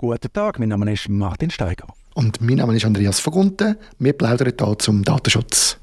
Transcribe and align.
Guten 0.00 0.32
Tag, 0.32 0.60
mein 0.60 0.68
Name 0.68 0.92
ist 0.92 1.08
Martin 1.08 1.50
Steiger. 1.50 1.88
Und 2.14 2.40
mein 2.40 2.58
Name 2.58 2.76
ist 2.76 2.84
Andreas 2.84 3.18
Vogunten. 3.18 3.76
Wir 3.98 4.12
plaudern 4.12 4.52
hier 4.56 4.78
zum 4.78 5.02
Datenschutz. 5.02 5.76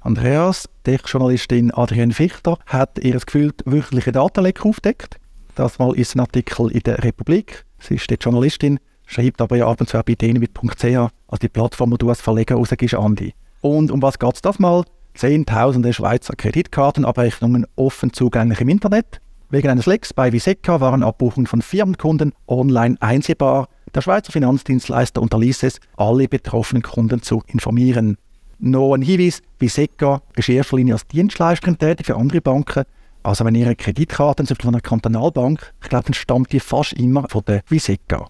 Andreas, 0.00 0.68
die 0.84 0.98
Journalistin 1.02 1.70
Adrienne 1.72 2.12
Fichter, 2.12 2.58
hat 2.66 2.98
ihr 2.98 3.18
gefühlt 3.18 3.62
wöchentliche 3.64 4.12
Datenleck 4.12 4.66
aufgedeckt. 4.66 5.16
Das 5.54 5.78
mal 5.78 5.96
ist 5.96 6.14
ein 6.14 6.20
Artikel 6.20 6.70
in 6.72 6.80
der 6.80 7.02
Republik. 7.02 7.64
Sie 7.78 7.94
ist 7.94 8.10
die 8.10 8.18
Journalistin, 8.20 8.80
schreibt 9.06 9.40
aber 9.40 9.56
ja 9.56 9.66
ab 9.66 9.80
und 9.80 9.88
zu 9.88 9.98
auch 9.98 10.02
bei 10.02 10.14
denewit.ch, 10.14 10.84
also 10.84 11.10
die 11.40 11.48
Plattform, 11.48 11.92
wo 11.92 11.96
du 11.96 12.10
als 12.10 12.20
Verleger 12.20 12.56
rausgehst, 12.56 12.92
Andi. 12.92 13.32
Und 13.62 13.90
um 13.90 14.02
was 14.02 14.18
geht 14.18 14.34
es 14.34 14.42
das 14.42 14.58
mal? 14.58 14.84
Zehntausende 15.14 15.94
Schweizer 15.94 16.36
Kreditkartenabrechnungen 16.36 17.66
offen 17.76 18.12
zugänglich 18.12 18.60
im 18.60 18.68
Internet. 18.68 19.22
Wegen 19.50 19.68
eines 19.68 19.86
Lecks 19.86 20.12
bei 20.12 20.32
Viseca 20.32 20.80
waren 20.80 21.02
Abbuchungen 21.02 21.46
von 21.46 21.62
Firmenkunden 21.62 22.32
online 22.48 22.96
einsehbar. 23.00 23.68
Der 23.94 24.00
Schweizer 24.00 24.32
Finanzdienstleister 24.32 25.22
unterließ 25.22 25.62
es, 25.62 25.80
alle 25.96 26.26
betroffenen 26.28 26.82
Kunden 26.82 27.22
zu 27.22 27.42
informieren. 27.46 28.16
Noch 28.58 28.94
ein 28.94 29.02
Hinweis, 29.02 29.42
Viseca 29.58 30.22
ist 30.36 30.48
in 30.48 30.56
erster 30.56 30.76
Linie 30.76 30.94
als 30.94 31.06
Dienstleisterin 31.06 31.78
tätig 31.78 32.06
für 32.06 32.16
andere 32.16 32.40
Banken. 32.40 32.84
Also 33.22 33.44
wenn 33.44 33.54
Ihre 33.54 33.76
Kreditkarte 33.76 34.44
von 34.46 34.74
einer 34.74 34.80
Kantonalbank, 34.80 35.72
ich 35.82 35.88
glaube, 35.88 36.04
dann 36.04 36.14
stammt 36.14 36.52
die 36.52 36.60
fast 36.60 36.92
immer 36.94 37.28
von 37.28 37.42
der 37.46 37.62
Viseca. 37.68 38.26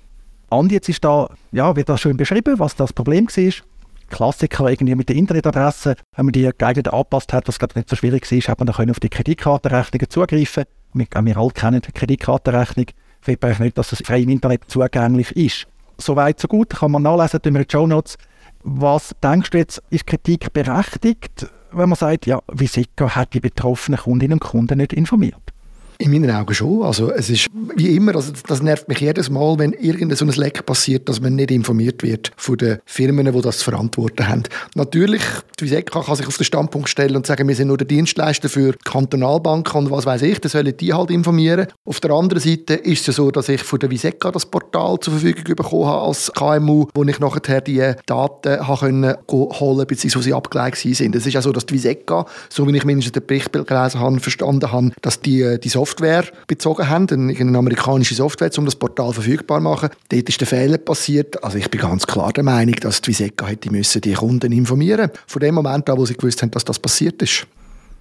Andi, 0.50 0.74
jetzt 0.74 0.88
ist 0.88 1.04
da, 1.04 1.28
ja, 1.52 1.74
wird 1.74 1.88
da 1.88 1.98
schön 1.98 2.16
beschrieben, 2.16 2.58
was 2.58 2.76
das 2.76 2.92
Problem 2.92 3.26
war. 3.26 3.52
Klassiker 4.08 4.70
irgendwie 4.70 4.94
mit 4.94 5.08
der 5.08 5.16
Internetadresse, 5.16 5.96
wenn 6.14 6.26
man 6.26 6.32
die 6.32 6.48
geeignet 6.56 6.88
angepasst 6.88 7.32
hat, 7.32 7.48
was 7.48 7.58
glaube 7.58 7.74
nicht 7.76 7.88
so 7.88 7.96
schwierig 7.96 8.30
ist, 8.30 8.48
hat 8.48 8.58
man 8.60 8.66
dann 8.66 8.90
auf 8.90 9.00
die 9.00 9.08
Kreditkartenrechnungen 9.08 10.10
zugreifen. 10.10 10.64
Wir, 10.94 11.06
wir 11.22 11.36
alle 11.36 11.50
kennen 11.50 11.82
die 11.82 11.92
Kreditkartenrechnung. 11.92 12.86
Ich 13.20 13.26
will 13.26 13.38
eigentlich 13.40 13.58
nicht, 13.58 13.78
dass 13.78 13.90
das 13.90 14.02
frei 14.04 14.20
im 14.20 14.28
Internet 14.28 14.62
zugänglich 14.68 15.34
ist. 15.36 15.66
Soweit, 15.98 16.40
so 16.40 16.48
gut, 16.48 16.70
kann 16.70 16.92
man 16.92 17.02
nachlesen 17.02 17.40
in 17.44 17.54
den 17.54 17.66
Show 17.68 17.86
Notes. 17.86 18.16
Was 18.62 19.14
denkst 19.22 19.50
du 19.50 19.58
jetzt, 19.58 19.82
ist 19.90 20.06
Kritik 20.06 20.52
berechtigt, 20.52 21.46
wenn 21.72 21.88
man 21.88 21.96
sagt, 21.96 22.26
ja, 22.26 22.40
Visica 22.50 23.14
hat 23.14 23.34
die 23.34 23.40
betroffenen 23.40 23.98
Kundinnen 23.98 24.34
und 24.34 24.40
Kunden 24.40 24.78
nicht 24.78 24.92
informiert? 24.92 25.43
In 25.98 26.10
meinen 26.10 26.30
Augen 26.30 26.54
schon. 26.54 26.82
Also 26.82 27.10
es 27.10 27.30
ist 27.30 27.48
wie 27.76 27.96
immer, 27.96 28.14
also 28.14 28.32
das 28.46 28.62
nervt 28.62 28.88
mich 28.88 28.98
jedes 28.98 29.30
Mal, 29.30 29.58
wenn 29.58 29.72
irgendein 29.72 30.16
so 30.16 30.24
ein 30.24 30.30
Leck 30.30 30.66
passiert, 30.66 31.08
dass 31.08 31.20
man 31.20 31.34
nicht 31.34 31.50
informiert 31.50 32.02
wird 32.02 32.32
von 32.36 32.56
den 32.56 32.78
Firmen, 32.84 33.32
die 33.32 33.40
das 33.40 33.58
zu 33.58 33.64
verantworten 33.64 34.28
haben. 34.28 34.42
Natürlich, 34.74 35.22
die 35.58 35.64
Viseka 35.64 36.02
kann 36.02 36.16
sich 36.16 36.26
auf 36.26 36.36
den 36.36 36.44
Standpunkt 36.44 36.88
stellen 36.88 37.16
und 37.16 37.26
sagen, 37.26 37.48
wir 37.48 37.54
sind 37.54 37.68
nur 37.68 37.78
der 37.78 37.86
Dienstleister 37.86 38.48
für 38.48 38.74
Kantonalbanken 38.84 39.84
und 39.84 39.90
was 39.90 40.06
weiß 40.06 40.22
ich, 40.22 40.40
dann 40.40 40.50
sollen 40.50 40.76
die 40.76 40.92
halt 40.92 41.10
informieren. 41.10 41.68
Auf 41.84 42.00
der 42.00 42.10
anderen 42.10 42.42
Seite 42.42 42.74
ist 42.74 43.08
es 43.08 43.16
so, 43.16 43.30
dass 43.30 43.48
ich 43.48 43.62
von 43.62 43.78
der 43.78 43.90
Viseka 43.90 44.30
das 44.30 44.46
Portal 44.46 44.98
zur 45.00 45.14
Verfügung 45.14 45.56
bekommen 45.56 45.86
habe 45.86 46.06
als 46.06 46.32
KMU, 46.32 46.86
wo 46.94 47.04
ich 47.04 47.20
nachher 47.20 47.60
die 47.60 47.92
Daten 48.06 48.66
habe 48.66 48.78
können 48.78 49.14
holen 49.30 49.86
bzw. 49.86 50.20
sie 50.20 50.34
abgelegt 50.34 50.76
sind. 50.76 51.14
Es 51.14 51.26
ist 51.26 51.32
ja 51.32 51.42
so, 51.42 51.52
dass 51.52 51.66
die 51.66 51.74
Viseka, 51.74 52.26
so 52.48 52.66
wie 52.66 52.76
ich 52.76 52.84
mindestens 52.84 53.12
den 53.12 53.26
Bericht 53.26 53.52
gelesen 53.52 54.00
habe, 54.00 54.20
verstanden 54.20 54.70
habe, 54.72 54.92
dass 55.02 55.20
die, 55.20 55.58
die 55.60 55.68
Software 55.68 55.83
bezogen 56.46 56.88
haben, 56.88 57.08
eine 57.10 57.58
amerikanische 57.58 58.14
Software, 58.14 58.50
um 58.58 58.64
das 58.64 58.76
Portal 58.76 59.12
verfügbar 59.12 59.58
zu 59.58 59.64
machen. 59.64 59.90
Dort 60.08 60.28
ist 60.28 60.40
der 60.40 60.46
Fehler 60.46 60.78
passiert. 60.78 61.42
Also 61.42 61.58
ich 61.58 61.70
bin 61.70 61.80
ganz 61.80 62.06
klar 62.06 62.32
der 62.32 62.44
Meinung, 62.44 62.74
dass 62.76 63.00
die 63.00 63.08
Viseka 63.08 63.46
hätte 63.46 63.70
müssen 63.70 64.00
die 64.00 64.14
Kunden 64.14 64.52
informieren 64.52 65.10
von 65.26 65.40
dem 65.40 65.54
Moment 65.54 65.88
an, 65.90 65.98
wo 65.98 66.06
sie 66.06 66.14
gewusst 66.14 66.42
haben, 66.42 66.50
dass 66.50 66.64
das 66.64 66.78
passiert 66.78 67.20
ist. 67.22 67.46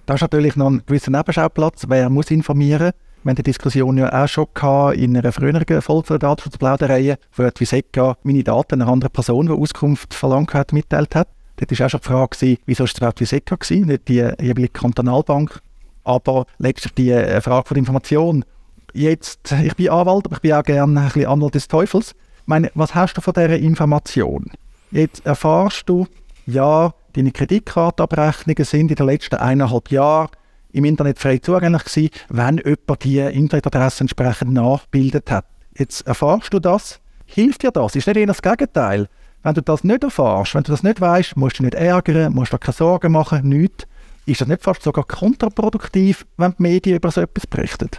Da 0.06 0.14
ist 0.14 0.20
natürlich 0.20 0.56
noch 0.56 0.70
ein 0.70 0.82
gewisser 0.86 1.10
Nebenschauplatz. 1.10 1.84
Wer 1.88 2.10
muss 2.10 2.30
informieren? 2.30 2.92
Wir 3.22 3.30
haben 3.30 3.36
die 3.36 3.42
Diskussion 3.42 3.96
ja 3.96 4.22
auch 4.22 4.28
schon 4.28 4.46
gehabt 4.52 4.98
in 4.98 5.16
einer 5.16 5.32
früheren 5.32 5.80
Folge 5.80 6.08
der 6.08 6.18
Datenschutzplauderei, 6.18 7.16
wo 7.34 7.48
die 7.48 7.60
Viseka 7.60 8.18
meine 8.22 8.44
Daten 8.44 8.82
einer 8.82 8.92
anderen 8.92 9.12
Person, 9.12 9.46
die 9.46 9.52
Auskunft 9.52 10.12
verlangt 10.12 10.52
hat, 10.52 10.74
mitteilt 10.74 11.14
hat. 11.14 11.28
Dort 11.56 11.78
war 11.78 11.86
auch 11.86 11.90
schon 11.90 12.00
die 12.00 12.06
Frage, 12.06 12.58
wieso 12.66 12.80
war 12.80 12.86
es 12.86 12.98
überhaupt 12.98 13.20
Viseka 13.20 13.56
nicht 13.70 14.08
die 14.08 14.16
jeweilige 14.16 14.68
Kantonalbank 14.68 15.60
aber 16.04 16.46
letztlich 16.58 16.94
die 16.94 17.10
äh, 17.10 17.40
Frage 17.40 17.68
von 17.68 17.76
Information. 17.76 18.44
Jetzt, 18.92 19.52
ich 19.52 19.74
bin 19.74 19.90
Anwalt, 19.90 20.26
aber 20.26 20.36
ich 20.36 20.42
bin 20.42 20.52
auch 20.52 20.62
gerne 20.62 21.00
ein 21.00 21.06
bisschen 21.06 21.26
Anwalt 21.26 21.54
des 21.54 21.68
Teufels. 21.68 22.12
Ich 22.12 22.46
meine, 22.46 22.70
was 22.74 22.94
hast 22.94 23.14
du 23.16 23.20
von 23.20 23.34
dieser 23.34 23.58
Information? 23.58 24.46
Jetzt 24.90 25.26
erfahrst 25.26 25.88
du, 25.88 26.06
ja, 26.46 26.92
deine 27.14 27.32
Kreditkartenabrechnungen 27.32 28.64
sind 28.64 28.90
in 28.90 28.96
den 28.96 29.06
letzten 29.06 29.36
eineinhalb 29.36 29.90
Jahren 29.90 30.28
im 30.72 30.84
Internet 30.84 31.18
frei 31.18 31.38
zugänglich 31.38 31.84
gewesen, 31.84 32.10
wenn 32.28 32.58
jemand 32.58 33.04
die 33.04 33.18
Internetadresse 33.18 34.02
entsprechend 34.02 34.52
nachgebildet 34.52 35.30
hat. 35.30 35.46
Jetzt 35.76 36.06
erfahrst 36.06 36.52
du 36.52 36.58
das. 36.58 37.00
Hilft 37.26 37.62
dir 37.62 37.70
das? 37.70 37.96
Ist 37.96 38.06
nicht 38.06 38.16
eher 38.16 38.26
das 38.26 38.42
Gegenteil? 38.42 39.08
Wenn 39.42 39.54
du 39.54 39.62
das 39.62 39.84
nicht 39.84 40.02
erfährst, 40.02 40.54
wenn 40.54 40.62
du 40.62 40.72
das 40.72 40.82
nicht 40.82 41.00
weißt, 41.00 41.36
musst 41.36 41.58
du 41.58 41.64
nicht 41.64 41.74
ärgern, 41.74 42.32
musst 42.32 42.52
du 42.52 42.56
dir 42.56 42.60
keine 42.60 42.74
Sorgen 42.74 43.12
machen, 43.12 43.48
nichts. 43.48 43.86
Ist 44.26 44.40
das 44.40 44.48
nicht 44.48 44.62
fast 44.62 44.82
sogar 44.82 45.04
kontraproduktiv, 45.04 46.24
wenn 46.36 46.52
die 46.52 46.62
Medien 46.62 46.96
über 46.96 47.10
so 47.10 47.20
etwas 47.20 47.46
berichten? 47.46 47.90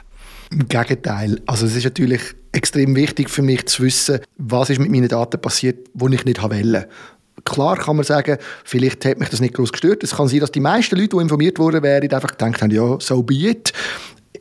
Im 0.52 0.68
Gegenteil. 0.68 1.42
Also 1.46 1.66
es 1.66 1.76
ist 1.76 1.84
natürlich 1.84 2.22
extrem 2.52 2.96
wichtig 2.96 3.30
für 3.30 3.42
mich 3.42 3.66
zu 3.68 3.84
wissen, 3.84 4.20
was 4.38 4.70
ist 4.70 4.80
mit 4.80 4.90
meinen 4.90 5.08
Daten 5.08 5.40
passiert, 5.40 5.88
wo 5.94 6.08
ich 6.08 6.26
nicht 6.26 6.42
wollte. 6.42 6.88
Klar 7.44 7.78
kann 7.78 7.98
man 7.98 8.06
sagen, 8.06 8.38
vielleicht 8.64 9.06
hat 9.06 9.20
mich 9.20 9.30
das 9.30 9.42
nicht 9.42 9.54
groß 9.54 9.72
gestört. 9.72 10.04
Es 10.04 10.16
kann 10.16 10.28
sein, 10.28 10.40
dass 10.40 10.52
die 10.52 10.62
meisten 10.62 10.96
Leute, 10.96 11.10
die 11.10 11.22
informiert 11.22 11.60
wurden, 11.60 11.84
wären, 11.84 12.12
einfach 12.12 12.32
gedacht 12.32 12.62
haben, 12.62 12.72
ja, 12.72 12.98
so 13.00 13.22
be 13.22 13.36
it 13.36 13.74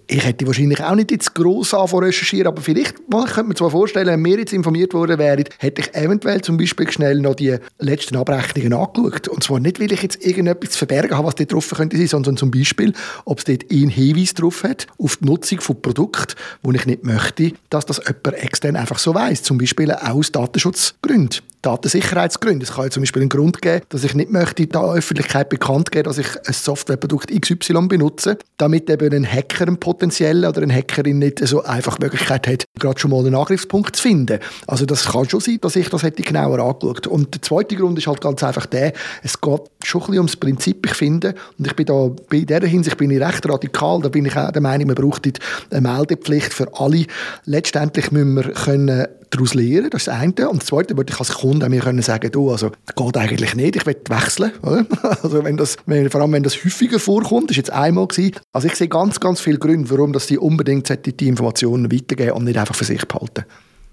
ich 0.06 0.24
hätte 0.24 0.46
wahrscheinlich 0.46 0.82
auch 0.82 0.94
nicht 0.94 1.10
jetzt 1.10 1.34
gross 1.34 1.72
anfangen 1.72 2.04
recherchieren, 2.04 2.48
aber 2.48 2.60
vielleicht, 2.60 2.94
man 3.08 3.24
könnte 3.24 3.44
mir 3.48 3.54
zwar 3.54 3.70
vorstellen, 3.70 4.08
wenn 4.08 4.24
wir 4.24 4.38
jetzt 4.38 4.52
informiert 4.52 4.94
worden 4.94 5.18
wären, 5.18 5.44
hätte 5.58 5.82
ich 5.82 5.94
eventuell 5.94 6.40
zum 6.42 6.56
Beispiel 6.56 6.90
schnell 6.90 7.20
noch 7.20 7.34
die 7.34 7.56
letzten 7.78 8.16
Abrechnungen 8.16 8.72
angeschaut. 8.72 9.28
Und 9.28 9.42
zwar 9.42 9.60
nicht, 9.60 9.80
weil 9.80 9.92
ich 9.92 10.02
jetzt 10.02 10.24
irgendetwas 10.24 10.70
zu 10.70 10.78
verbergen 10.78 11.16
habe, 11.16 11.26
was 11.26 11.34
dort 11.36 11.52
drauf 11.52 11.70
könnte 11.70 11.96
sein, 11.96 12.08
sondern 12.08 12.36
zum 12.36 12.50
Beispiel, 12.50 12.92
ob 13.24 13.38
es 13.38 13.44
dort 13.44 13.70
einen 13.70 13.88
Hinweis 13.88 14.34
drauf 14.34 14.62
hat, 14.62 14.86
auf 14.98 15.16
die 15.16 15.26
Nutzung 15.26 15.60
von 15.60 15.80
Produkten, 15.80 16.34
wo 16.62 16.72
ich 16.72 16.86
nicht 16.86 17.04
möchte, 17.04 17.52
dass 17.70 17.86
das 17.86 17.98
jemand 17.98 18.42
extern 18.42 18.76
einfach 18.76 18.98
so 18.98 19.14
weiß. 19.14 19.42
Zum 19.42 19.58
Beispiel 19.58 19.90
aus 19.92 20.32
Datenschutzgründen. 20.32 21.40
Datensicherheitsgründen. 21.64 22.62
Es 22.62 22.72
kann 22.72 22.84
ja 22.84 22.90
zum 22.90 23.02
Beispiel 23.02 23.22
einen 23.22 23.28
Grund 23.28 23.62
geben, 23.62 23.84
dass 23.88 24.04
ich 24.04 24.14
nicht 24.14 24.30
möchte, 24.30 24.66
der 24.66 24.82
Öffentlichkeit 24.82 25.48
bekannt 25.48 25.90
geben, 25.90 26.04
dass 26.04 26.18
ich 26.18 26.28
ein 26.46 26.52
Softwareprodukt 26.52 27.30
XY 27.30 27.88
benutze, 27.88 28.38
damit 28.58 28.90
eben 28.90 29.12
ein 29.12 29.26
Hacker, 29.26 29.66
ein 29.66 29.78
potenzieller 29.78 30.50
oder 30.50 30.62
eine 30.62 30.74
Hackerin 30.74 31.18
nicht 31.18 31.46
so 31.46 31.62
einfach 31.64 31.96
die 31.96 32.04
Möglichkeit 32.04 32.46
hat, 32.46 32.64
gerade 32.78 32.98
schon 32.98 33.10
mal 33.10 33.20
einen 33.20 33.34
Angriffspunkt 33.34 33.96
zu 33.96 34.02
finden. 34.02 34.40
Also 34.66 34.84
das 34.84 35.06
kann 35.06 35.28
schon 35.28 35.40
sein, 35.40 35.58
dass 35.60 35.76
ich 35.76 35.88
das 35.88 36.02
hätte 36.02 36.22
genauer 36.22 36.58
angeschaut. 36.58 37.06
Und 37.06 37.34
der 37.34 37.42
zweite 37.42 37.76
Grund 37.76 37.98
ist 37.98 38.06
halt 38.06 38.20
ganz 38.20 38.42
einfach 38.42 38.66
der, 38.66 38.92
es 39.22 39.40
geht 39.40 39.60
schon 39.82 40.02
ein 40.02 40.06
bisschen 40.06 40.18
ums 40.18 40.36
Prinzip, 40.36 40.86
ich 40.86 40.94
finde, 40.94 41.34
und 41.58 41.66
ich 41.66 41.74
bin 41.74 41.86
da, 41.86 42.10
bei 42.28 42.40
dieser 42.40 42.66
Hinsicht 42.66 42.96
bin 42.96 43.10
ich 43.10 43.20
recht 43.20 43.48
radikal, 43.48 44.00
da 44.02 44.08
bin 44.08 44.26
ich 44.26 44.36
auch 44.36 44.50
der 44.50 44.62
Meinung, 44.62 44.88
man 44.88 44.96
braucht 44.96 45.26
eine 45.70 45.80
Meldepflicht 45.80 46.52
für 46.52 46.68
alle. 46.74 47.06
Letztendlich 47.44 48.10
müssen 48.12 48.34
wir 48.34 48.52
können 48.52 49.06
daraus 49.30 49.54
lernen, 49.54 49.90
das 49.90 50.02
ist 50.02 50.08
das 50.08 50.20
eine. 50.20 50.48
Und 50.48 50.62
das 50.62 50.68
zweite 50.68 50.96
würde 50.96 51.12
ich 51.12 51.18
als 51.18 51.32
Kunde 51.32 51.68
mir 51.68 51.80
können 51.80 52.02
sagen, 52.02 52.30
du, 52.30 52.50
also, 52.50 52.70
das 52.86 52.94
geht 52.94 53.16
eigentlich 53.16 53.54
nicht, 53.54 53.76
ich 53.76 53.86
will 53.86 53.96
wechseln. 54.08 54.52
Oder? 54.62 54.86
Also 55.22 55.44
wenn 55.44 55.56
das, 55.56 55.76
wenn, 55.86 56.10
vor 56.10 56.20
allem 56.20 56.32
wenn 56.32 56.42
das 56.42 56.56
häufiger 56.64 56.98
vorkommt, 56.98 57.50
das 57.50 57.56
war 57.56 57.58
jetzt 57.58 57.70
einmal 57.70 58.06
gewesen. 58.06 58.36
Also 58.52 58.68
ich 58.68 58.74
sehe 58.74 58.88
ganz, 58.88 59.20
ganz 59.20 59.40
viele 59.40 59.58
Gründe, 59.58 59.88
warum 59.90 60.12
dass 60.12 60.26
die 60.26 60.38
unbedingt 60.38 60.88
die 61.20 61.28
Informationen 61.28 61.90
weitergeben 61.90 62.32
und 62.32 62.44
nicht 62.44 62.58
einfach 62.58 62.74
für 62.74 62.84
sich 62.84 63.06
behalten. 63.06 63.44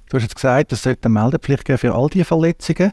Du 0.10 0.18
hast 0.18 0.24
jetzt 0.24 0.36
gesagt, 0.36 0.74
es 0.74 0.84
sollte 0.84 1.06
eine 1.06 1.14
Meldepflicht 1.14 1.64
geben 1.64 1.78
für 1.78 1.96
all 1.96 2.10
diese 2.10 2.26
Verletzungen. 2.26 2.92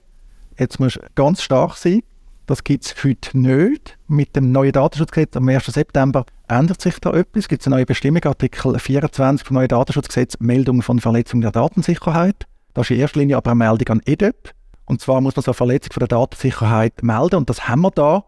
Jetzt 0.56 0.78
muss 0.78 0.98
ganz 1.14 1.42
stark 1.42 1.76
sein. 1.76 2.02
Das 2.46 2.64
gibt 2.64 2.86
es 2.86 3.04
heute 3.04 3.36
nicht. 3.36 3.98
Mit 4.06 4.36
dem 4.36 4.52
neuen 4.52 4.72
Datenschutzgesetz 4.72 5.36
am 5.36 5.48
1. 5.48 5.66
September 5.66 6.24
ändert 6.48 6.80
sich 6.80 6.98
da 7.00 7.12
etwas. 7.12 7.44
Es 7.44 7.48
gibt 7.48 7.66
eine 7.66 7.76
neue 7.76 7.86
Bestimmung, 7.86 8.22
Artikel 8.24 8.78
24 8.78 9.46
vom 9.46 9.54
neuen 9.54 9.68
Datenschutzgesetz, 9.68 10.34
Meldung 10.40 10.82
von 10.82 11.00
Verletzung 11.00 11.40
der 11.40 11.52
Datensicherheit. 11.52 12.46
Das 12.74 12.86
ist 12.86 12.90
in 12.90 13.00
erster 13.00 13.20
Linie 13.20 13.36
aber 13.36 13.50
eine 13.52 13.58
Meldung 13.58 13.88
an 13.88 14.02
EDEP. 14.04 14.50
Und 14.86 15.00
zwar 15.00 15.20
muss 15.20 15.36
man 15.36 15.42
so 15.42 15.50
eine 15.50 15.54
Verletzung 15.54 15.92
von 15.92 16.00
der 16.00 16.08
Datensicherheit 16.08 17.02
melden. 17.02 17.36
Und 17.36 17.50
das 17.50 17.68
haben 17.68 17.82
wir 17.82 17.90
da. 17.90 18.24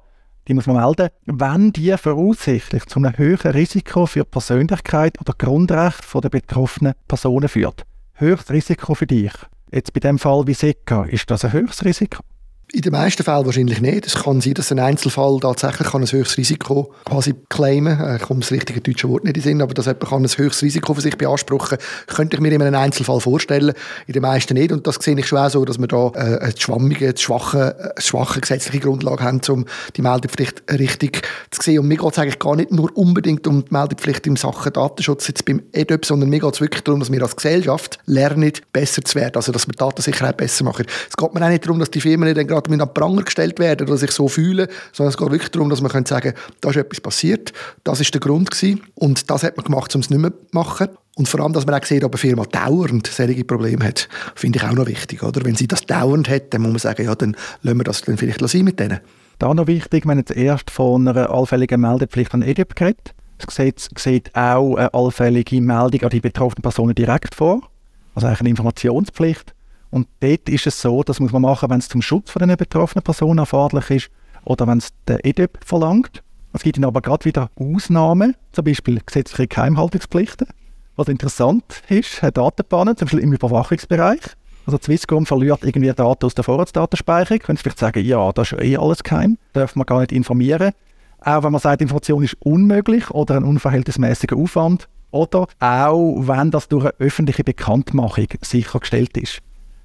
Die 0.49 0.55
muss 0.55 0.67
man 0.67 0.76
melden, 0.76 1.11
wenn 1.26 1.72
die 1.72 1.94
voraussichtlich 1.96 2.87
zu 2.87 2.99
einem 2.99 3.17
höheren 3.17 3.52
Risiko 3.52 4.06
für 4.06 4.25
die 4.25 4.31
Persönlichkeit 4.31 5.20
oder 5.20 5.34
Grundrecht 5.37 6.02
der 6.12 6.28
betroffenen 6.28 6.94
Personen 7.08 7.49
führt. 7.49 7.84
Höchstes 8.14 8.50
Risiko 8.50 8.94
für 8.94 9.06
dich. 9.06 9.32
Jetzt 9.73 9.93
bei 9.93 10.00
dem 10.00 10.19
Fall 10.19 10.46
wie 10.46 10.55
Seka, 10.55 11.05
ist 11.05 11.31
das 11.31 11.44
ein 11.44 11.52
höchstes 11.52 11.84
Risiko? 11.84 12.23
In 12.72 12.82
den 12.82 12.93
meisten 12.93 13.25
Fällen 13.25 13.46
wahrscheinlich 13.46 13.81
nicht. 13.81 14.06
Es 14.06 14.14
kann 14.14 14.40
sein, 14.40 14.55
dass 14.55 14.70
ein 14.70 14.78
Einzelfall 14.78 15.40
tatsächlich 15.40 15.93
ein 15.93 16.02
höchstes 16.02 16.37
Risiko 16.37 16.94
quasi 17.05 17.34
claimen 17.49 17.99
kann. 17.99 18.17
Ich 18.17 18.22
komme 18.22 18.40
das 18.40 18.52
richtige 18.52 18.81
deutsche 18.81 19.08
Wort 19.08 19.25
nicht 19.25 19.37
in 19.37 19.43
den 19.43 19.49
Sinn, 19.49 19.62
aber 19.62 19.75
dass 19.75 19.87
jemand 19.87 20.12
ein 20.12 20.22
höchstes 20.22 20.62
Risiko 20.62 20.94
für 20.94 21.00
sich 21.00 21.19
beanspruchen 21.19 21.78
kann, 21.78 22.14
könnte 22.14 22.37
ich 22.37 22.40
mir 22.40 22.52
in 22.52 22.62
einem 22.62 22.76
Einzelfall 22.76 23.19
vorstellen. 23.19 23.72
In 24.06 24.12
den 24.12 24.22
meisten 24.22 24.55
nicht. 24.55 24.70
Und 24.70 24.87
das 24.87 24.96
sehe 25.00 25.19
ich 25.19 25.26
schon 25.26 25.38
auch 25.38 25.50
so, 25.50 25.64
dass 25.64 25.81
wir 25.81 25.88
da 25.88 26.12
äh, 26.14 26.38
eine 26.38 26.55
schwammige, 26.56 27.08
eine 27.08 27.19
schwache, 27.19 27.76
eine 27.76 27.93
schwache 27.99 28.40
gesetzliche 28.40 28.78
Grundlage 28.78 29.25
haben, 29.25 29.40
um 29.49 29.66
die 29.96 30.02
Meldepflicht 30.02 30.62
richtig 30.70 31.23
zu 31.50 31.62
sehen. 31.62 31.81
Und 31.81 31.88
mir 31.88 31.96
geht 31.96 32.12
es 32.12 32.19
eigentlich 32.20 32.38
gar 32.38 32.55
nicht 32.55 32.70
nur 32.70 32.96
unbedingt 32.96 33.49
um 33.49 33.64
die 33.64 33.75
Meldepflicht 33.75 34.28
im 34.28 34.37
Sachen 34.37 34.73
Datenschutz 34.73 35.26
jetzt 35.26 35.44
beim 35.44 35.61
EDOP, 35.73 36.06
sondern 36.06 36.31
mir 36.31 36.38
geht 36.38 36.55
es 36.55 36.61
wirklich 36.61 36.84
darum, 36.84 37.00
dass 37.00 37.11
wir 37.11 37.20
als 37.20 37.34
Gesellschaft 37.34 37.99
lernen, 38.06 38.52
besser 38.73 39.02
zu 39.02 39.16
werden. 39.16 39.32
Also, 39.34 39.50
dass 39.50 39.66
wir 39.66 39.75
Datensicherheit 39.75 40.37
besser 40.37 40.62
machen. 40.62 40.87
Es 41.08 41.16
geht 41.16 41.34
mir 41.34 41.44
auch 41.44 41.49
nicht 41.49 41.64
darum, 41.64 41.81
dass 41.81 41.90
die 41.90 42.00
Firmen 42.00 42.32
dann 42.32 42.60
gerade 42.61 42.71
mit 42.71 42.81
an 42.81 42.95
Pranger 42.95 43.23
gestellt 43.23 43.59
werden 43.59 43.89
oder 43.89 43.97
sich 43.97 44.11
so 44.11 44.29
fühlen, 44.29 44.69
sondern 44.93 45.11
es 45.11 45.17
geht 45.17 45.31
wirklich 45.31 45.51
darum, 45.51 45.71
dass 45.71 45.81
man 45.81 45.91
sagen 46.05 46.35
kann, 46.35 46.43
da 46.61 46.71
ist 46.71 46.77
etwas 46.77 47.01
passiert, 47.01 47.53
das 47.85 48.01
ist 48.01 48.12
der 48.15 48.21
Grund 48.21 48.51
gewesen 48.51 48.83
und 48.95 49.31
das 49.31 49.43
hat 49.43 49.57
man 49.57 49.65
gemacht, 49.65 49.95
um 49.95 50.01
es 50.01 50.11
nicht 50.11 50.21
mehr 50.21 50.33
zu 50.33 50.47
machen. 50.53 50.89
Und 51.17 51.29
vor 51.29 51.41
allem, 51.41 51.53
dass 51.53 51.67
man 51.67 51.75
auch 51.75 51.85
sieht, 51.85 52.05
ob 52.05 52.15
eine 52.15 52.19
Firma 52.19 52.45
dauernd 52.45 53.07
solche 53.07 53.45
Probleme 53.45 53.85
hat, 53.85 54.09
finde 54.35 54.59
ich 54.59 54.65
auch 54.65 54.73
noch 54.73 54.87
wichtig. 54.87 55.23
Oder? 55.23 55.45
Wenn 55.45 55.57
sie 55.57 55.67
das 55.69 55.85
dauernd 55.85 56.29
hat, 56.29 56.55
dann 56.55 56.62
muss 56.62 56.71
man 56.71 56.79
sagen, 56.79 57.05
ja, 57.05 57.15
dann 57.15 57.37
lassen 57.62 57.79
wir 57.79 57.85
das 57.85 58.03
dann 58.03 58.17
vielleicht 58.17 58.49
sein 58.49 58.65
mit 58.65 58.81
denen. 58.81 59.01
Da 59.39 59.53
noch 59.53 59.67
wichtig, 59.67 60.07
wenn 60.07 60.19
jetzt 60.19 60.31
erst 60.31 60.71
von 60.71 61.09
einer 61.09 61.31
allfälligen 61.31 61.81
Meldepflicht 61.81 62.33
an 62.33 62.43
EDIP 62.43 62.75
geht. 62.77 63.15
Das 63.39 63.47
Gesetz 63.47 63.89
sieht 63.97 64.35
auch 64.35 64.77
eine 64.77 64.95
allfällige 64.95 65.61
Meldung 65.61 66.03
an 66.03 66.11
die 66.11 66.21
betroffenen 66.21 66.62
Personen 66.62 66.95
direkt 66.95 67.35
vor. 67.35 67.69
Also 68.15 68.27
eigentlich 68.27 68.41
eine 68.41 68.51
Informationspflicht. 68.51 69.55
Und 69.90 70.08
dort 70.20 70.48
ist 70.48 70.66
es 70.66 70.81
so, 70.81 71.02
das 71.02 71.20
muss 71.20 71.32
man 71.32 71.42
machen, 71.42 71.69
wenn 71.70 71.81
es 71.81 71.88
zum 71.88 72.02
Schutz 72.02 72.31
von 72.31 72.40
den 72.40 72.56
betroffenen 72.56 73.02
Personen 73.02 73.38
erforderlich 73.38 73.90
ist 73.90 74.10
oder 74.44 74.66
wenn 74.66 74.78
es 74.78 74.90
der 75.08 75.25
EDIP 75.25 75.58
verlangt. 75.64 76.22
Es 76.52 76.62
gibt 76.62 76.76
dann 76.76 76.84
aber 76.84 77.00
gerade 77.00 77.25
wieder 77.25 77.50
Ausnahmen, 77.56 78.37
zum 78.52 78.64
Beispiel 78.64 79.00
gesetzliche 79.04 79.48
Geheimhaltungspflichten. 79.48 80.48
Was 80.96 81.08
interessant 81.08 81.82
ist, 81.88 82.22
hat 82.22 82.37
Datenbannen, 82.37 82.96
zum 82.96 83.06
Beispiel 83.06 83.20
im 83.20 83.32
Überwachungsbereich. 83.32 84.20
Also 84.66 84.78
Swisscom 84.82 85.26
verliert 85.26 85.64
irgendwie 85.64 85.92
Daten 85.92 86.26
aus 86.26 86.34
der 86.34 86.44
Vorratsdatenspeicherung. 86.44 87.38
Können 87.40 87.56
Sie 87.56 87.62
vielleicht 87.62 87.78
sagen, 87.78 88.04
ja, 88.04 88.31
das 88.32 88.52
ist 88.52 88.60
eh 88.60 88.76
alles 88.76 89.02
geheim, 89.02 89.38
darf 89.52 89.76
man 89.76 89.87
gar 89.87 90.00
nicht 90.00 90.12
informieren. 90.12 90.72
Auch 91.20 91.42
wenn 91.42 91.52
man 91.52 91.60
sagt, 91.60 91.82
Information 91.82 92.22
ist 92.22 92.37
unmöglich 92.40 93.10
oder 93.10 93.37
ein 93.37 93.44
unverhältnismäßiger 93.44 94.37
Aufwand. 94.37 94.88
Oder 95.10 95.46
auch 95.58 96.16
wenn 96.20 96.50
das 96.50 96.69
durch 96.69 96.84
eine 96.84 96.94
öffentliche 96.98 97.44
Bekanntmachung 97.44 98.28
sichergestellt 98.42 99.16
ist. 99.16 99.40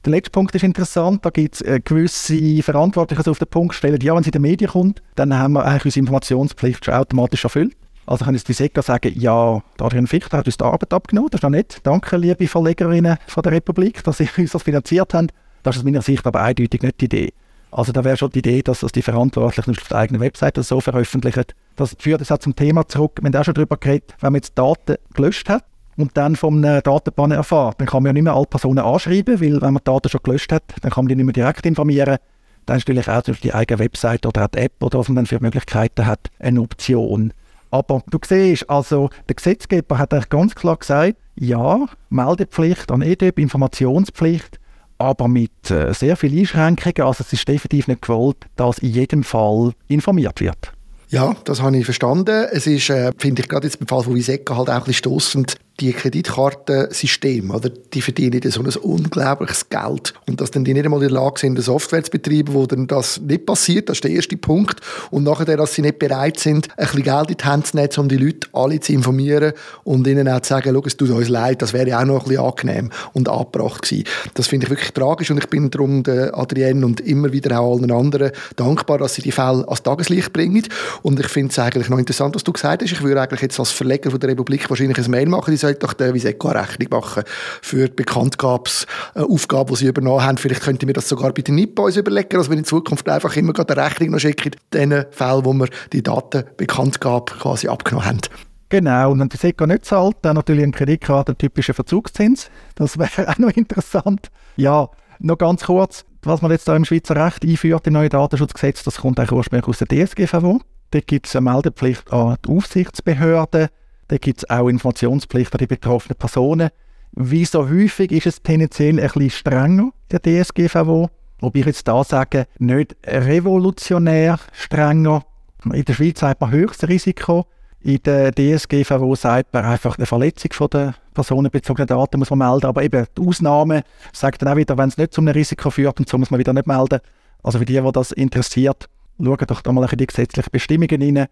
Der 0.05 0.11
letzte 0.11 0.29
Punkt 0.29 0.53
ist 0.53 0.63
interessant. 0.63 1.25
Da 1.25 1.31
gibt 1.31 1.55
es 1.55 1.61
äh, 1.61 1.81
gewisse 1.83 2.61
Verantwortliche, 2.61 3.23
die 3.23 3.29
auf 3.31 3.39
den 3.39 3.47
Punkt 3.47 3.73
stellen, 3.73 3.99
ja, 4.01 4.15
wenn 4.15 4.21
sie 4.21 4.29
in 4.29 4.33
die 4.33 4.39
Medien 4.39 4.69
kommt, 4.69 5.01
dann 5.15 5.35
haben 5.35 5.53
wir 5.53 5.65
eigentlich 5.65 5.85
unsere 5.85 6.01
Informationspflicht 6.01 6.85
schon 6.85 6.93
automatisch 6.93 7.43
erfüllt. 7.43 7.75
Also 8.05 8.23
kann 8.23 8.35
jetzt 8.35 8.47
die 8.47 8.53
SECA 8.53 8.83
sagen, 8.83 9.13
ja, 9.15 9.63
Adrian 9.79 10.05
Fichter 10.05 10.37
hat 10.37 10.45
uns 10.45 10.57
die 10.57 10.63
Arbeit 10.63 10.93
abgenommen, 10.93 11.29
das 11.31 11.39
ist 11.39 11.43
noch 11.43 11.49
nett. 11.49 11.79
Danke, 11.81 12.17
liebe 12.17 12.47
Verlegerinnen 12.47 13.17
von 13.25 13.41
der 13.41 13.53
Republik, 13.53 14.03
dass 14.03 14.19
sie 14.19 14.29
uns 14.37 14.51
das 14.51 14.61
finanziert 14.61 15.11
haben. 15.15 15.29
Das 15.63 15.75
ist 15.75 15.79
aus 15.79 15.85
meiner 15.85 16.03
Sicht 16.03 16.27
aber 16.27 16.39
eindeutig 16.39 16.83
nicht 16.83 17.01
die 17.01 17.05
Idee. 17.05 17.33
Also 17.71 17.91
da 17.91 18.03
wäre 18.03 18.15
schon 18.15 18.29
die 18.29 18.39
Idee, 18.39 18.61
dass 18.61 18.81
das 18.81 18.91
die 18.91 19.01
Verantwortlichen 19.01 19.71
auf 19.71 19.87
der 19.87 19.97
eigenen 19.97 20.21
Webseite 20.21 20.61
so 20.61 20.81
veröffentlichen. 20.81 21.45
Das 21.75 21.95
führt 21.97 22.21
jetzt 22.21 22.31
auch 22.31 22.37
zum 22.37 22.55
Thema 22.55 22.87
zurück. 22.87 23.19
Wir 23.21 23.27
haben 23.27 23.35
auch 23.41 23.43
schon 23.43 23.55
darüber 23.55 23.77
geredet, 23.77 24.13
wenn 24.21 24.33
man 24.33 24.37
jetzt 24.39 24.55
Daten 24.55 24.97
gelöscht 25.15 25.49
hat, 25.49 25.65
und 25.97 26.18
dann 26.18 26.36
vom 26.36 26.62
Datenbanner 26.62 27.36
erfahrt. 27.36 27.80
Dann 27.80 27.88
kann 27.88 28.03
man 28.03 28.09
ja 28.09 28.13
nicht 28.13 28.24
mehr 28.24 28.36
alle 28.36 28.45
Personen 28.45 28.80
anschreiben, 28.80 29.39
weil 29.39 29.62
wenn 29.62 29.74
man 29.74 29.77
die 29.77 29.92
Daten 29.92 30.09
schon 30.09 30.21
gelöscht 30.24 30.51
hat, 30.51 30.63
dann 30.81 30.92
kann 30.92 31.06
man 31.06 31.09
die 31.09 31.15
nicht 31.15 31.25
mehr 31.25 31.33
direkt 31.33 31.65
informieren. 31.65 32.18
Dann 32.65 32.77
ist 32.77 32.88
natürlich 32.88 33.09
auch 33.09 33.21
durch 33.21 33.42
die 33.42 33.53
eigene 33.53 33.80
Website 33.80 34.25
oder 34.25 34.47
die 34.47 34.57
App 34.59 34.81
oder 34.81 35.00
was 35.00 35.07
man 35.07 35.18
dann 35.18 35.25
für 35.25 35.39
Möglichkeiten 35.39 36.06
hat, 36.06 36.31
eine 36.39 36.62
Option. 36.62 37.31
Aber 37.71 38.03
du 38.09 38.18
siehst, 38.25 38.69
also 38.69 39.09
der 39.27 39.36
Gesetzgeber 39.36 39.97
hat 39.97 40.13
eigentlich 40.13 40.30
ganz 40.30 40.56
klar 40.56 40.77
gesagt, 40.77 41.15
ja, 41.36 41.86
Meldepflicht 42.09 42.91
an 42.91 43.01
EDEB, 43.01 43.39
Informationspflicht, 43.39 44.59
aber 44.98 45.27
mit 45.27 45.69
äh, 45.69 45.94
sehr 45.94 46.15
vielen 46.15 46.39
Einschränkungen. 46.39 47.07
Also 47.07 47.24
es 47.25 47.33
ist 47.33 47.48
definitiv 47.48 47.88
nicht 47.88 48.01
gewollt, 48.01 48.38
dass 48.56 48.80
in 48.80 48.91
jedem 48.91 49.24
Fall 49.24 49.74
informiert 49.88 50.39
wird. 50.39 50.75
Ja, 51.15 51.33
das 51.45 51.62
habe 51.62 51.77
ich 51.77 51.85
verstanden. 51.85 52.45
Es 52.51 52.67
ist, 52.67 52.89
äh, 52.89 53.13
finde 53.17 53.41
ich, 53.41 53.47
gerade 53.47 53.65
jetzt 53.65 53.79
beim 53.79 53.88
Fall 53.88 54.03
von 54.03 54.15
Viseka 54.15 54.57
halt 54.57 54.69
auch 54.69 54.73
ein 54.73 54.79
bisschen 54.79 54.95
stossend, 54.95 55.56
die 55.79 55.94
Kreditkartensysteme, 55.94 57.53
oder, 57.53 57.69
die 57.69 58.01
verdienen 58.01 58.41
so 58.50 58.62
ein 58.62 58.67
unglaubliches 58.67 59.69
Geld. 59.69 60.13
Und 60.27 60.39
dass 60.39 60.51
dann 60.51 60.63
die 60.63 60.73
nicht 60.73 60.85
einmal 60.85 61.01
in 61.01 61.09
der 61.09 61.19
Lage 61.19 61.39
sind, 61.39 61.53
eine 61.53 61.62
Software 61.62 62.03
zu 62.03 62.12
betreiben, 62.12 62.53
wo 62.53 62.65
dann 62.65 62.88
das 62.88 63.19
nicht 63.19 63.45
passiert, 63.45 63.89
das 63.89 63.97
ist 63.97 64.03
der 64.03 64.12
erste 64.12 64.38
Punkt. 64.38 64.79
Und 65.12 65.23
nachher, 65.23 65.57
dass 65.57 65.73
sie 65.73 65.81
nicht 65.81 66.00
bereit 66.00 66.39
sind, 66.39 66.69
ein 66.77 66.85
bisschen 66.85 67.03
Geld 67.03 67.31
in 67.31 67.38
die 67.38 67.44
Hand 67.44 67.67
zu 67.67 67.75
nehmen, 67.77 67.89
um 67.97 68.09
die 68.09 68.17
Leute 68.17 68.47
alle 68.53 68.79
zu 68.79 68.94
informieren 68.94 69.53
und 69.83 70.07
ihnen 70.07 70.27
auch 70.29 70.41
zu 70.41 70.50
sagen, 70.50 70.71
schau, 70.73 70.83
es 70.85 70.97
tut 70.97 71.09
uns 71.09 71.29
leid, 71.29 71.62
das 71.62 71.73
wäre 71.73 71.97
auch 71.97 72.06
noch 72.06 72.23
ein 72.23 72.29
bisschen 72.29 72.45
angenehm 72.45 72.89
und 73.13 73.27
angebracht 73.27 73.81
gewesen. 73.83 74.06
Das 74.33 74.47
finde 74.47 74.65
ich 74.65 74.69
wirklich 74.69 74.91
tragisch 74.91 75.31
und 75.31 75.38
ich 75.38 75.47
bin 75.47 75.69
darum 75.69 76.03
Adrienne 76.06 76.85
und 76.85 77.01
immer 77.01 77.31
wieder 77.33 77.59
auch 77.59 77.77
allen 77.77 77.91
anderen 77.91 78.31
dankbar, 78.56 78.97
dass 78.97 79.15
sie 79.15 79.21
die 79.21 79.31
Fälle 79.31 79.67
als 79.67 79.83
Tageslicht 79.83 80.31
bringen. 80.31 80.63
Und 81.05 81.19
ich 81.19 81.27
finde 81.27 81.51
es 81.51 81.59
eigentlich 81.59 81.87
noch 81.87 81.99
interessant, 81.99 82.33
was 82.33 82.43
du 82.43 82.51
gesagt 82.51 82.81
hast. 82.81 82.91
Ich 82.91 83.03
würde 83.03 83.21
eigentlich 83.21 83.41
jetzt 83.41 83.59
als 83.59 83.69
Verleger 83.69 84.09
von 84.09 84.19
der 84.19 84.31
Republik 84.31 84.67
wahrscheinlich 84.71 84.97
ein 84.97 85.11
Mail 85.11 85.27
machen, 85.29 85.55
sollte 85.55 85.81
doch 85.81 85.93
der 85.93 86.07
eine 86.07 86.15
Rechnung 86.15 86.89
machen 86.89 87.21
für 87.61 87.89
die 87.89 87.93
Bekanntgabsaufgabe, 87.93 89.73
die 89.73 89.77
sie 89.77 89.85
übernommen 89.85 90.23
haben. 90.23 90.39
Vielleicht 90.39 90.63
könnte 90.63 90.87
mir 90.87 90.93
das 90.93 91.07
sogar 91.07 91.31
bei 91.31 91.43
den 91.43 91.53
NIP 91.53 91.77
überlegen, 91.77 92.29
dass 92.39 92.49
wir 92.49 92.57
in 92.57 92.63
Zukunft 92.63 93.07
einfach 93.07 93.35
immer 93.35 93.53
eine 93.55 93.77
Rechnung 93.77 94.09
noch 94.09 94.19
schicken, 94.19 94.53
in 94.73 94.89
den 94.89 95.05
Fällen, 95.11 95.45
wo 95.45 95.53
wir 95.53 95.67
die 95.93 96.01
Datenbekanntgabe 96.01 97.33
quasi 97.35 97.67
abgenommen 97.67 98.07
haben. 98.07 98.21
Genau, 98.69 99.11
und 99.11 99.19
wenn 99.19 99.29
die 99.29 99.37
SECO 99.37 99.67
nicht 99.67 99.85
zahlt, 99.85 100.15
dann 100.23 100.37
natürlich 100.37 100.63
ein 100.63 100.71
Kreditkarte 100.71 101.35
typischer 101.35 101.75
Verzugszins. 101.75 102.49
Das 102.73 102.97
wäre 102.97 103.29
auch 103.29 103.37
noch 103.37 103.51
interessant. 103.51 104.31
Ja, 104.55 104.89
noch 105.19 105.37
ganz 105.37 105.65
kurz, 105.65 106.03
was 106.23 106.41
man 106.41 106.49
jetzt 106.49 106.67
da 106.67 106.75
im 106.75 106.83
Schweizer 106.83 107.15
Recht 107.15 107.45
einführt, 107.45 107.85
im 107.85 107.93
neuen 107.93 108.09
Datenschutzgesetz, 108.09 108.81
das 108.81 108.97
kommt 108.97 109.19
eigentlich 109.19 109.33
ursprünglich 109.33 109.67
aus 109.67 109.77
der 109.77 110.07
DSGVO. 110.07 110.61
Da 110.91 110.99
gibt 110.99 111.27
es 111.27 111.35
eine 111.35 111.49
Meldepflicht 111.51 112.11
an 112.11 112.37
die 112.45 112.49
Aufsichtsbehörden, 112.49 113.67
da 114.07 114.17
gibt 114.17 114.39
es 114.39 114.49
auch 114.49 114.69
Informationspflicht 114.69 115.53
an 115.53 115.57
die 115.57 115.67
betroffenen 115.67 116.17
Personen. 116.17 116.69
Wie 117.13 117.45
so 117.45 117.67
häufig 117.69 118.11
ist 118.11 118.27
es 118.27 118.41
tendenziell 118.41 118.95
bisschen 118.95 119.29
strenger, 119.29 119.89
der 120.11 120.21
DSGVO. 120.21 121.09
Wobei 121.39 121.59
ich 121.59 121.65
jetzt 121.65 121.87
da 121.87 122.03
sage, 122.03 122.45
nicht 122.59 122.95
revolutionär 123.05 124.39
strenger. 124.53 125.25
In 125.71 125.85
der 125.85 125.93
Schweiz 125.93 126.19
sagt 126.19 126.41
man 126.41 126.51
höchstes 126.51 126.89
Risiko. 126.89 127.45
In 127.81 127.99
der 128.03 128.31
DSGVO 128.31 129.15
sagt 129.15 129.53
man 129.53 129.65
einfach 129.65 129.97
eine 129.97 130.05
Verletzung 130.05 130.51
von 130.53 130.69
der 130.69 130.95
personenbezogenen 131.13 131.88
Daten 131.88 132.19
muss 132.19 132.29
man 132.29 132.39
melden. 132.39 132.65
Aber 132.65 132.83
eben 132.83 133.05
die 133.17 133.21
Ausnahme 133.21 133.83
sagt 134.11 134.41
dann 134.41 134.49
auch 134.49 134.55
wieder, 134.55 134.77
wenn 134.77 134.89
es 134.89 134.97
nicht 134.97 135.13
zu 135.13 135.21
einem 135.21 135.33
Risiko 135.33 135.69
führt 135.69 135.99
und 135.99 136.09
so 136.09 136.17
muss 136.17 136.31
man 136.31 136.39
wieder 136.39 136.53
nicht 136.53 136.67
melden. 136.67 136.99
Also 137.43 137.59
für 137.59 137.65
die, 137.65 137.79
die 137.79 137.91
das 137.91 138.11
interessiert, 138.11 138.89
schauen 139.23 139.47
doch 139.47 139.62
da 139.62 139.71
mal 139.71 139.88
in 139.89 139.97
die 139.97 140.07
gesetzlichen 140.07 140.50
Bestimmungen 140.51 141.17
rein 141.17 141.27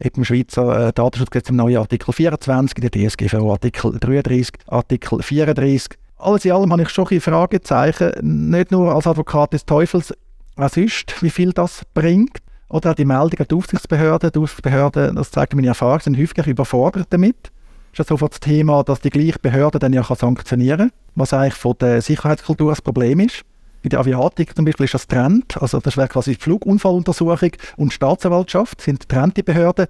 im 0.00 0.24
Schweizer 0.24 0.88
äh, 0.88 0.92
Datenschutzgesetz 0.92 1.50
im 1.50 1.56
neuen 1.56 1.78
Artikel 1.78 2.12
24, 2.12 2.78
in 2.78 2.88
der 2.88 3.08
DSGVO 3.08 3.52
Artikel 3.52 3.98
33, 3.98 4.54
Artikel 4.68 5.22
34. 5.22 5.98
Alles 6.18 6.44
in 6.44 6.52
allem 6.52 6.72
habe 6.72 6.82
ich 6.82 6.88
schon 6.88 7.08
ein 7.10 7.20
Fragezeichen, 7.20 8.50
nicht 8.50 8.70
nur 8.70 8.94
als 8.94 9.06
Advokat 9.06 9.52
des 9.52 9.66
Teufels, 9.66 10.14
was 10.56 10.76
ist, 10.76 11.22
wie 11.22 11.30
viel 11.30 11.52
das 11.52 11.82
bringt. 11.94 12.38
Oder 12.68 12.90
auch 12.90 12.94
die 12.94 13.04
Meldung 13.04 13.40
an 13.40 13.46
die 13.50 13.54
Aufsichtsbehörden. 13.54 14.30
Die 14.32 14.38
Aufsichtsbehörden, 14.38 15.16
das 15.16 15.30
zeigt 15.30 15.54
meine 15.54 15.68
Erfahrung, 15.68 16.00
sind 16.00 16.18
häufig 16.18 16.46
überfordert 16.46 17.06
damit. 17.10 17.50
Ist 17.96 18.08
sofort 18.08 18.32
das 18.32 18.40
Thema, 18.40 18.84
dass 18.84 19.00
die 19.00 19.10
gleiche 19.10 19.38
Behörde 19.38 19.78
dann 19.78 19.92
ja 19.92 20.04
sanktionieren 20.04 20.90
kann, 20.90 20.92
was 21.14 21.32
eigentlich 21.32 21.54
von 21.54 21.74
der 21.80 22.02
Sicherheitskultur 22.02 22.70
das 22.70 22.82
Problem 22.82 23.20
ist. 23.20 23.42
Bei 23.88 23.90
der 23.90 24.00
Aviatik 24.00 24.54
zum 24.54 24.66
Beispiel 24.66 24.84
ist 24.84 24.92
das 24.92 25.06
Trend, 25.06 25.56
also 25.62 25.80
das 25.80 25.96
wäre 25.96 26.08
quasi 26.08 26.34
Flugunfalluntersuchung 26.34 27.52
und 27.78 27.90
Staatsanwaltschaft 27.90 28.82
sind 28.82 29.08
getrennte 29.08 29.42
Behörden. 29.42 29.86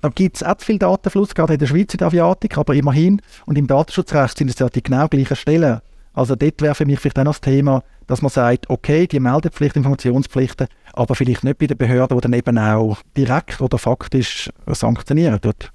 Da 0.00 0.08
gibt 0.08 0.34
es 0.34 0.42
auch 0.42 0.56
viel 0.58 0.80
Datenfluss, 0.80 1.32
gerade 1.32 1.52
in 1.52 1.60
der 1.60 1.68
Schweiz 1.68 1.94
in 1.94 1.98
der 1.98 2.08
Aviatik, 2.08 2.58
aber 2.58 2.74
immerhin. 2.74 3.22
Und 3.44 3.56
im 3.56 3.68
Datenschutzrecht 3.68 4.36
sind 4.36 4.50
es 4.50 4.58
ja 4.58 4.68
die 4.68 4.82
genau 4.82 5.06
gleichen 5.06 5.36
Stellen. 5.36 5.80
Also 6.12 6.34
dort 6.34 6.60
wäre 6.60 6.74
für 6.74 6.86
mich 6.86 6.98
vielleicht 6.98 7.20
auch 7.20 7.24
noch 7.24 7.34
das 7.34 7.40
Thema, 7.40 7.84
dass 8.08 8.20
man 8.20 8.30
sagt, 8.30 8.68
okay, 8.68 9.06
die 9.06 9.20
Meldepflicht, 9.20 9.76
Informationspflichten, 9.76 10.66
aber 10.92 11.14
vielleicht 11.14 11.44
nicht 11.44 11.58
bei 11.58 11.68
den 11.68 11.78
Behörden, 11.78 12.18
die 12.18 12.22
dann 12.22 12.32
eben 12.32 12.58
auch 12.58 12.98
direkt 13.16 13.60
oder 13.60 13.78
faktisch 13.78 14.50
sanktionieren 14.66 15.40
tut. 15.40 15.70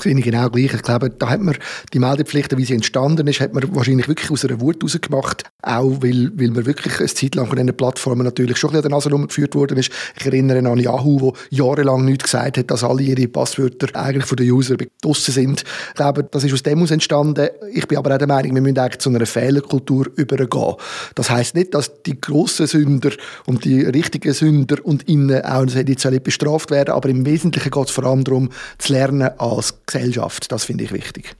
Sehe 0.00 0.16
ich 0.16 0.24
genau 0.24 0.50
gleich. 0.50 0.74
Ich 0.74 0.82
glaube, 0.82 1.10
da 1.10 1.30
hat 1.30 1.40
man 1.40 1.56
die 1.92 1.98
Meldepflicht, 1.98 2.56
wie 2.56 2.64
sie 2.64 2.74
entstanden 2.74 3.26
ist, 3.26 3.40
hat 3.40 3.54
man 3.54 3.64
wahrscheinlich 3.74 4.08
wirklich 4.08 4.30
aus 4.30 4.44
einer 4.44 4.60
Wut 4.60 4.82
rausgemacht. 4.82 5.44
Auch 5.62 6.02
weil, 6.02 6.30
weil 6.34 6.50
man 6.50 6.66
wirklich 6.66 6.98
eine 6.98 7.08
Zeit 7.08 7.34
lang 7.34 7.46
von 7.46 7.56
diesen 7.56 7.74
Plattformen 7.76 8.24
natürlich 8.24 8.58
schon 8.58 8.70
ein 8.70 8.72
bisschen 8.74 8.84
an 8.84 8.90
der 8.90 8.96
Nase 8.96 9.10
rumgeführt 9.10 9.54
worden 9.54 9.78
ist. 9.78 9.90
Ich 10.18 10.26
erinnere 10.26 10.58
an 10.58 10.78
Yahoo, 10.78 11.20
wo 11.20 11.32
jahrelang 11.50 12.04
nichts 12.04 12.24
gesagt 12.24 12.58
hat, 12.58 12.70
dass 12.70 12.84
alle 12.84 13.02
ihre 13.02 13.26
Passwörter 13.26 13.88
eigentlich 13.94 14.26
von 14.26 14.36
den 14.36 14.50
User 14.50 14.76
draussen 15.00 15.32
sind. 15.32 15.64
Ich 15.88 15.94
glaube, 15.94 16.24
das 16.24 16.44
ist 16.44 16.52
aus 16.52 16.62
dem 16.62 16.82
aus 16.82 16.90
entstanden. 16.90 17.48
Ich 17.72 17.88
bin 17.88 17.98
aber 17.98 18.14
auch 18.14 18.18
der 18.18 18.28
Meinung, 18.28 18.54
wir 18.54 18.62
müssen 18.62 18.78
eigentlich 18.78 18.98
zu 18.98 19.08
einer 19.08 19.26
Fehlerkultur 19.26 20.06
übergehen. 20.16 20.74
Das 21.14 21.30
heißt 21.30 21.54
nicht, 21.54 21.74
dass 21.74 22.02
die 22.02 22.20
grossen 22.20 22.66
Sünder 22.66 23.12
und 23.46 23.64
die 23.64 23.80
richtigen 23.80 24.32
Sünder 24.32 24.76
und 24.84 25.08
innen 25.08 25.44
auch 25.44 25.64
nicht 25.64 26.24
bestraft 26.24 26.70
werden, 26.70 26.94
aber 26.94 27.08
im 27.08 27.24
Wesentlichen 27.24 27.70
geht 27.70 27.86
es 27.86 27.90
vor 27.90 28.04
allem 28.04 28.24
darum, 28.24 28.50
zu 28.78 28.92
lernen 28.92 29.30
als 29.38 29.74
Gesellschaft. 29.86 30.50
Das 30.52 30.64
finde 30.64 30.84
ich 30.84 30.92
wichtig. 30.92 31.36